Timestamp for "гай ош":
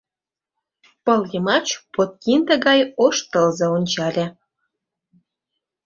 2.65-3.17